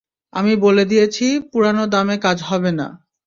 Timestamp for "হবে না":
2.43-2.87